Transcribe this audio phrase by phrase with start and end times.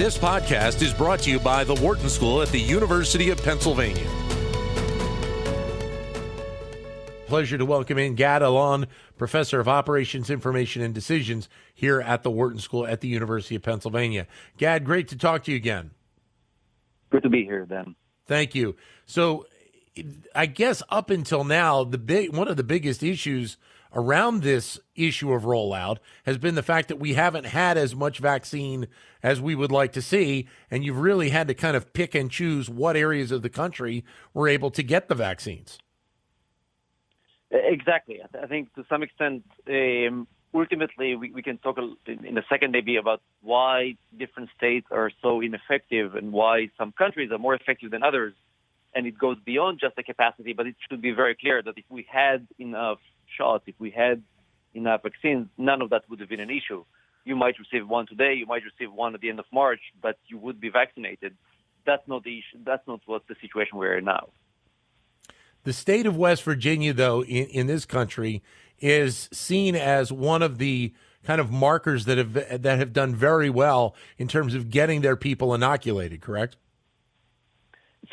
[0.00, 4.08] This podcast is brought to you by the Wharton School at the University of Pennsylvania.
[7.26, 8.86] Pleasure to welcome in Gad Allon,
[9.18, 13.62] Professor of Operations, Information, and Decisions here at the Wharton School at the University of
[13.62, 14.26] Pennsylvania.
[14.56, 15.90] Gad, great to talk to you again.
[17.10, 17.94] Good to be here, Ben.
[18.26, 18.76] Thank you.
[19.04, 19.44] So,
[20.34, 23.58] I guess up until now, the big one of the biggest issues
[23.94, 28.18] around this issue of rollout has been the fact that we haven't had as much
[28.18, 28.86] vaccine
[29.22, 30.48] as we would like to see.
[30.70, 34.04] And you've really had to kind of pick and choose what areas of the country
[34.32, 35.78] were able to get the vaccines.
[37.50, 38.20] Exactly.
[38.40, 42.96] I think to some extent, um, ultimately, we, we can talk in a second maybe
[42.96, 48.02] about why different states are so ineffective and why some countries are more effective than
[48.02, 48.34] others.
[48.94, 51.84] And it goes beyond just the capacity, but it should be very clear that if
[51.88, 52.98] we had enough
[53.36, 54.22] shots, if we had
[54.74, 56.84] enough vaccines, none of that would have been an issue.
[57.24, 60.18] You might receive one today, you might receive one at the end of March, but
[60.26, 61.36] you would be vaccinated.
[61.86, 62.58] That's not the issue.
[62.64, 64.28] That's not what the situation we're in now.
[65.64, 68.42] The state of West Virginia, though, in, in this country,
[68.78, 73.50] is seen as one of the kind of markers that have that have done very
[73.50, 76.22] well in terms of getting their people inoculated.
[76.22, 76.56] Correct?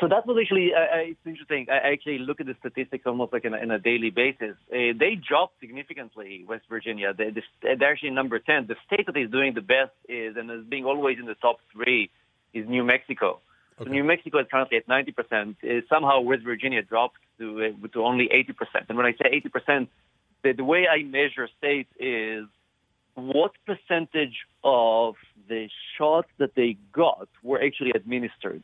[0.00, 1.66] So that was actually uh, it's interesting.
[1.70, 4.54] I actually look at the statistics almost like in a, in a daily basis.
[4.72, 6.44] Uh, they dropped significantly.
[6.48, 8.66] West Virginia, they, they're actually number ten.
[8.68, 11.58] The state that is doing the best is and is being always in the top
[11.72, 12.10] three
[12.54, 13.40] is New Mexico.
[13.80, 13.88] Okay.
[13.88, 15.56] So New Mexico is currently at 90%.
[15.62, 18.88] Uh, somehow West Virginia dropped to uh, to only 80%.
[18.88, 19.88] And when I say 80%,
[20.42, 22.46] the, the way I measure states is
[23.14, 25.14] what percentage of
[25.48, 28.62] the shots that they got were actually administered.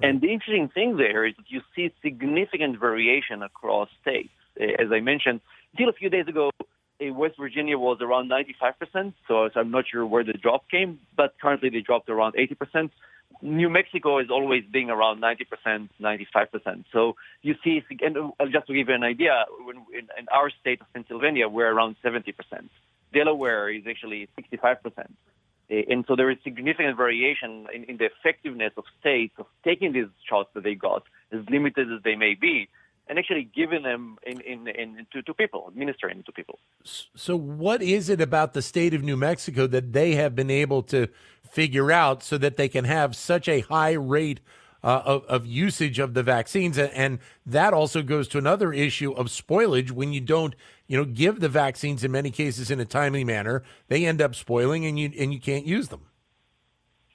[0.00, 0.08] Mm-hmm.
[0.08, 4.30] And the interesting thing there is that you see significant variation across states.
[4.58, 5.40] Eh, as I mentioned,
[5.72, 6.50] until a few days ago,
[7.00, 11.34] eh, West Virginia was around 95%, so I'm not sure where the drop came, but
[11.40, 12.90] currently they dropped around 80%.
[13.42, 16.84] New Mexico is always being around 90%, 95%.
[16.92, 19.46] So you see, and uh, just to give you an idea,
[19.92, 22.34] in, in our state of Pennsylvania, we're around 70%.
[23.12, 25.08] Delaware is actually 65%.
[25.70, 30.08] And so there is significant variation in, in the effectiveness of states of taking these
[30.28, 32.68] shots that they got, as limited as they may be,
[33.08, 36.58] and actually giving them in, in, in to, to people, administering to people.
[36.82, 40.82] So, what is it about the state of New Mexico that they have been able
[40.84, 41.08] to
[41.48, 44.40] figure out so that they can have such a high rate
[44.82, 49.26] uh, of, of, usage of the vaccines, and that also goes to another issue of
[49.26, 49.90] spoilage.
[49.90, 50.54] When you don't,
[50.90, 54.34] you know, give the vaccines in many cases in a timely manner, they end up
[54.34, 56.00] spoiling, and you and you can't use them.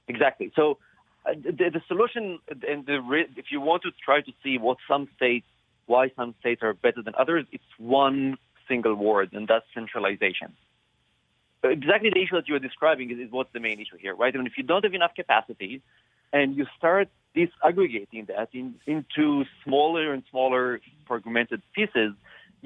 [0.08, 0.50] Exactly.
[0.56, 0.78] So,
[1.26, 5.10] uh, the, the, solution, and the if you want to try to see what some
[5.18, 5.46] states,
[5.88, 10.56] why some states are better than others, it's one single word, and that's centralization
[11.64, 14.34] exactly the issue that you're describing is, is, what's the main issue here, right?
[14.34, 15.82] I mean, if you don't have enough capacity
[16.32, 22.14] and you start disaggregating that in, into smaller and smaller fragmented pieces,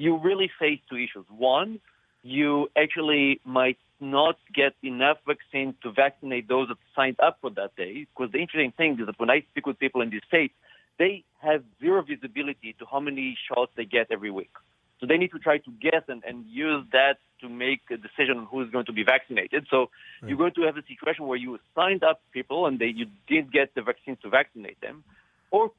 [0.00, 1.26] you really face two issues.
[1.28, 1.78] One,
[2.22, 7.76] you actually might not get enough vaccine to vaccinate those that signed up for that
[7.76, 8.06] day.
[8.10, 10.54] Because the interesting thing is that when I speak with people in the states,
[10.98, 14.52] they have zero visibility to how many shots they get every week.
[15.00, 18.38] So they need to try to guess and, and use that to make a decision
[18.38, 19.66] on who is going to be vaccinated.
[19.70, 20.28] So right.
[20.28, 23.52] you're going to have a situation where you signed up people and they, you didn't
[23.52, 25.04] get the vaccine to vaccinate them.
[25.50, 25.72] Or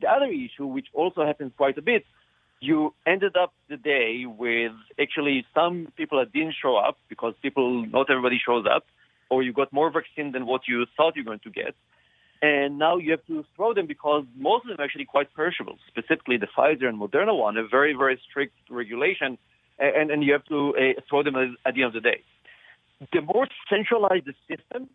[0.00, 2.04] the other issue, which also happens quite a bit,
[2.60, 7.86] you ended up the day with actually some people that didn't show up because people,
[7.86, 8.84] not everybody shows up,
[9.30, 11.74] or you got more vaccine than what you thought you were going to get
[12.42, 15.78] and now you have to throw them because most of them are actually quite perishable.
[15.88, 19.38] Specifically, the Pfizer and Moderna one, a very, very strict regulation,
[19.78, 22.22] and, and you have to uh, throw them at the end of the day.
[23.12, 24.88] The more centralized the system,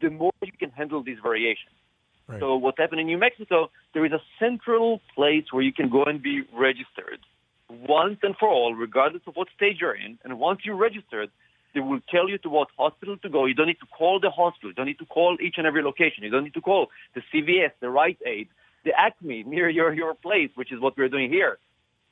[0.00, 1.74] the more you can handle these variations.
[2.40, 6.04] So what happened in New Mexico, there is a central place where you can go
[6.04, 7.20] and be registered
[7.70, 10.18] once and for all, regardless of what stage you're in.
[10.24, 11.30] And once you're registered,
[11.74, 13.46] they will tell you to what hospital to go.
[13.46, 14.70] You don't need to call the hospital.
[14.70, 16.24] You don't need to call each and every location.
[16.24, 18.48] You don't need to call the CVS, the Rite Aid,
[18.84, 21.58] the Acme near your, your place, which is what we're doing here.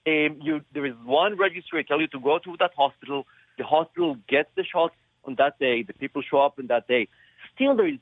[0.07, 3.27] Um, you, there is one registry tell you to go to that hospital.
[3.59, 4.93] The hospital gets the shot
[5.25, 5.83] on that day.
[5.83, 7.09] The people show up on that day.
[7.55, 7.99] Still, there is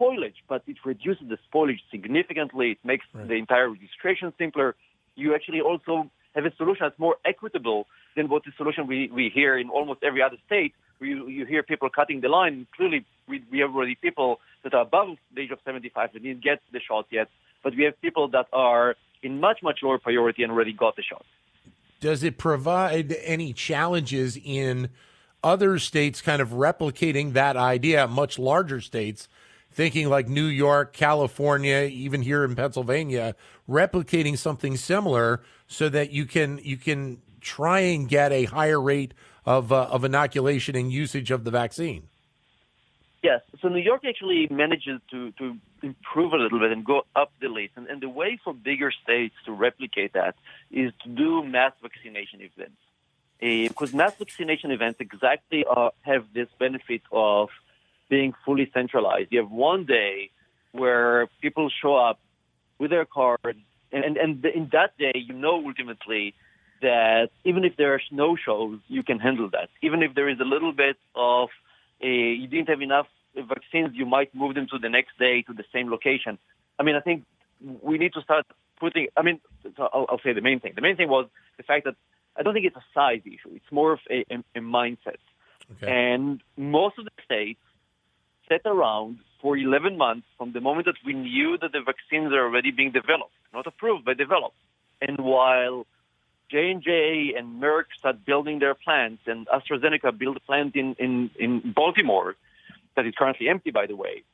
[0.00, 2.72] spoilage, but it reduces the spoilage significantly.
[2.72, 3.28] It makes right.
[3.28, 4.74] the entire registration simpler.
[5.16, 7.86] You actually also have a solution that's more equitable
[8.16, 10.74] than what the solution we, we hear in almost every other state.
[10.98, 12.66] Where you, you hear people cutting the line.
[12.76, 16.44] Clearly, we, we have already people that are above the age of 75 that didn't
[16.44, 17.28] get the shot yet,
[17.62, 21.02] but we have people that are in much, much lower priority and already got the
[21.02, 21.24] shot.
[22.00, 24.90] Does it provide any challenges in
[25.42, 29.28] other states kind of replicating that idea, much larger states,
[29.70, 33.34] thinking like New York, California, even here in Pennsylvania,
[33.68, 39.14] replicating something similar so that you can you can try and get a higher rate
[39.46, 42.08] of uh, of inoculation and usage of the vaccine.
[43.22, 43.42] Yes.
[43.60, 47.48] So New York actually manages to, to improve a little bit and go up the
[47.48, 47.72] list.
[47.76, 50.36] And, and the way for bigger states to replicate that
[50.70, 52.80] is to do mass vaccination events.
[53.42, 57.50] Uh, because mass vaccination events exactly uh, have this benefit of
[58.10, 59.28] being fully centralized.
[59.30, 60.30] You have one day
[60.72, 62.18] where people show up
[62.78, 63.58] with their cards,
[63.92, 66.34] and, and, and in that day, you know ultimately
[66.82, 69.68] that even if there are no shows, you can handle that.
[69.82, 71.48] Even if there is a little bit of
[72.02, 75.52] a, you didn't have enough vaccines, you might move them to the next day to
[75.52, 76.38] the same location.
[76.78, 77.24] I mean, I think
[77.82, 78.46] we need to start
[78.78, 79.08] putting.
[79.16, 79.40] I mean,
[79.78, 80.72] I'll, I'll say the main thing.
[80.74, 81.26] The main thing was
[81.58, 81.96] the fact that
[82.36, 83.54] I don't think it's a size issue.
[83.54, 85.20] It's more of a, a, a mindset.
[85.72, 85.90] Okay.
[85.90, 87.60] And most of the states
[88.50, 92.44] sat around for 11 months from the moment that we knew that the vaccines are
[92.44, 94.56] already being developed, not approved, but developed.
[95.00, 95.86] And while
[96.50, 101.72] J&J and Merck start building their plants, and AstraZeneca built a plant in, in, in
[101.74, 102.34] Baltimore
[102.96, 104.24] that is currently empty, by the way.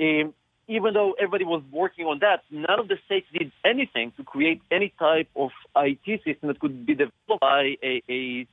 [0.00, 0.32] Um,
[0.68, 4.60] even though everybody was working on that, none of the states did anything to create
[4.70, 8.46] any type of IT system that could be developed by a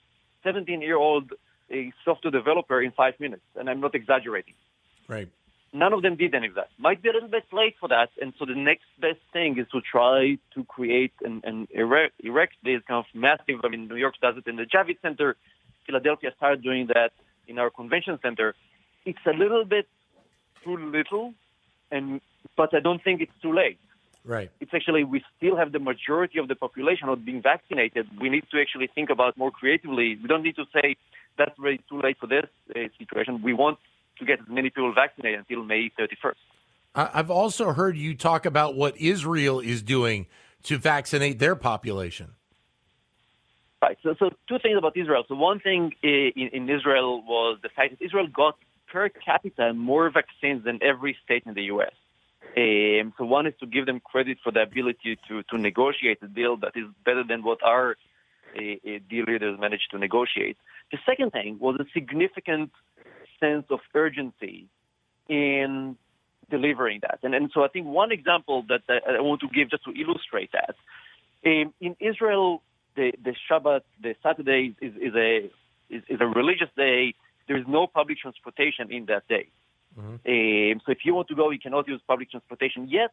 [0.45, 1.31] 17-year-old
[1.71, 4.53] a software developer in five minutes, and I'm not exaggerating.
[5.07, 5.29] Right.
[5.73, 6.69] None of them did any of that.
[6.77, 9.67] Might be a little bit late for that, and so the next best thing is
[9.73, 13.59] to try to create and, and erect, erect this kind of massive.
[13.63, 15.35] I mean, New York does it in the Javits Center.
[15.85, 17.11] Philadelphia started doing that
[17.47, 18.55] in our convention center.
[19.05, 19.87] It's a little bit
[20.63, 21.33] too little,
[21.91, 22.21] and
[22.55, 23.77] but I don't think it's too late.
[24.23, 24.49] Right.
[24.59, 28.07] It's actually we still have the majority of the population not being vaccinated.
[28.19, 30.17] We need to actually think about more creatively.
[30.21, 30.95] We don't need to say
[31.37, 33.41] that's really too late for this uh, situation.
[33.43, 33.77] We want
[34.19, 36.35] to get as many people vaccinated until May 31st.
[36.95, 40.27] I've also heard you talk about what Israel is doing
[40.63, 42.35] to vaccinate their population.
[43.81, 43.97] Right.
[44.01, 45.23] So, so two things about Israel.
[45.27, 48.57] So one thing in, in Israel was the fact that Israel got
[48.91, 51.91] per capita more vaccines than every state in the U.S.
[52.57, 56.27] Um, so one is to give them credit for the ability to, to negotiate a
[56.27, 57.97] deal that is better than what our
[58.55, 58.59] uh,
[59.09, 60.57] deal leaders managed to negotiate.
[60.91, 62.71] The second thing was a significant
[63.39, 64.67] sense of urgency
[65.27, 65.97] in
[66.49, 67.19] delivering that.
[67.23, 70.51] And, and so I think one example that I want to give just to illustrate
[70.51, 70.75] that,
[71.45, 72.61] um, in Israel,
[72.95, 75.51] the, the Shabbat, the Saturday is, is a
[75.89, 77.13] is, is, a religious day.
[77.47, 79.49] There is no public transportation in that day.
[79.99, 80.71] Mm-hmm.
[80.73, 82.87] Um, so if you want to go, you cannot use public transportation.
[82.89, 83.11] Yet,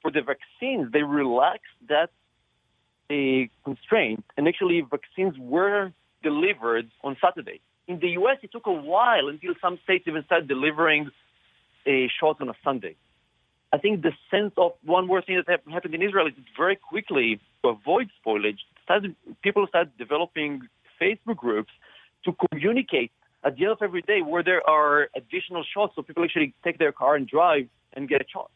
[0.00, 2.10] for the vaccines, they relaxed that
[3.10, 5.92] uh, constraint, and actually vaccines were
[6.22, 7.60] delivered on Saturday.
[7.90, 11.10] In the U.S., it took a while until some states even started delivering
[11.84, 12.94] a shot on a Sunday.
[13.72, 16.76] I think the sense of one more thing that happened in Israel is that very
[16.76, 20.68] quickly to avoid spoilage, started, people started developing
[21.00, 21.72] Facebook groups
[22.24, 23.10] to communicate
[23.42, 26.78] at the end of every day where there are additional shots, so people actually take
[26.78, 28.52] their car and drive and get a shot.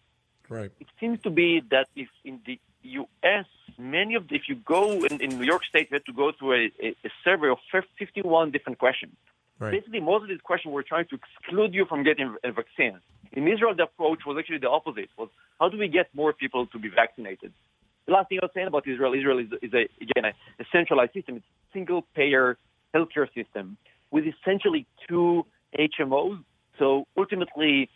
[0.49, 0.71] Right.
[0.79, 3.47] It seems to be that if in the U.S.,
[3.79, 6.33] many of the, if you go in, in New York State, you have to go
[6.39, 7.59] through a, a, survey of
[7.99, 9.15] 51 different questions.
[9.59, 9.73] Right.
[9.73, 13.01] Basically, most of these questions were trying to exclude you from getting a vaccine.
[13.33, 15.29] In Israel, the approach was actually the opposite: was
[15.61, 17.53] how do we get more people to be vaccinated?
[18.07, 20.65] The last thing I was saying about Israel: Israel is, is a, again a, a
[20.73, 21.37] centralized system.
[21.37, 22.59] It's a single-payer
[22.95, 23.77] healthcare system
[24.11, 25.47] with essentially two
[25.79, 26.43] HMOs.
[26.79, 27.91] So ultimately,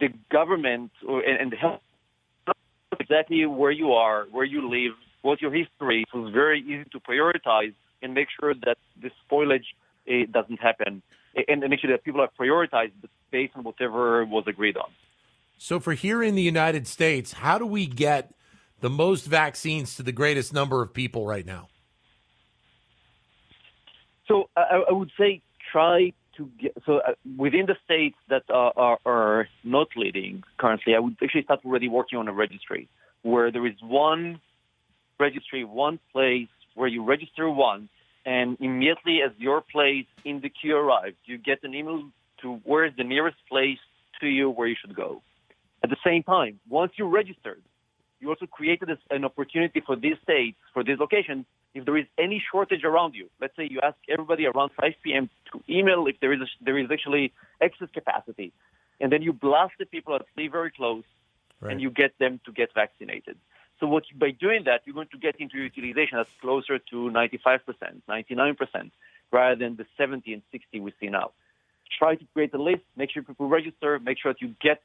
[0.00, 1.80] the government or, and, and the health
[3.00, 4.92] exactly where you are, where you live,
[5.22, 6.04] what's your history.
[6.12, 9.64] So it's very easy to prioritize and make sure that the spoilage
[10.06, 11.02] it doesn't happen,
[11.48, 12.92] and, and sure that people are prioritized
[13.30, 14.90] based on whatever was agreed on.
[15.58, 18.32] So, for here in the United States, how do we get
[18.80, 21.68] the most vaccines to the greatest number of people right now?
[24.26, 27.12] So, I, I would say try to get so uh,
[27.44, 30.94] within the states that are, are, are not leading currently.
[30.94, 32.88] I would actually start already working on a registry
[33.22, 34.40] where there is one
[35.18, 37.90] registry, one place where you register once
[38.24, 42.02] and immediately as your place in the queue arrives, you get an email
[42.42, 43.78] to where is the nearest place
[44.20, 45.22] to you where you should go.
[45.82, 47.62] At the same time, once you registered,
[48.20, 52.42] you also created an opportunity for these states, for these locations, if there is any
[52.50, 53.28] shortage around you.
[53.40, 55.30] Let's say you ask everybody around 5 p.m.
[55.52, 58.52] to email if there is a, there is actually excess capacity,
[59.00, 61.04] and then you blast the people that stay very close,
[61.60, 61.72] right.
[61.72, 63.36] and you get them to get vaccinated.
[63.78, 67.60] So what by doing that, you're going to get into utilization that's closer to 95%,
[68.08, 68.90] 99%,
[69.32, 71.30] rather than the 70 and 60 we see now.
[71.98, 74.82] Try to create a list, make sure people register, make sure that you get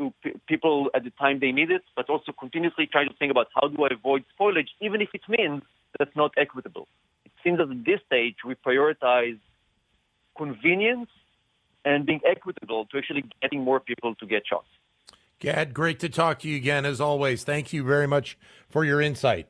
[0.00, 3.30] to p- people at the time they need it, but also continuously trying to think
[3.30, 5.62] about how do I avoid spoilage, even if it means
[5.98, 6.88] that's not equitable.
[7.24, 9.38] It seems that at this stage we prioritize
[10.36, 11.10] convenience
[11.84, 14.68] and being equitable to actually getting more people to get shots.
[15.38, 17.44] Gad, great to talk to you again as always.
[17.44, 18.38] Thank you very much
[18.68, 19.48] for your insight.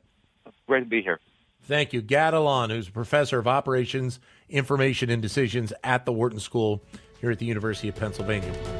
[0.67, 1.19] Great to be here.
[1.63, 2.01] Thank you.
[2.01, 6.83] Gad Allon, who's a professor of operations, information, and decisions at the Wharton School
[7.21, 8.80] here at the University of Pennsylvania.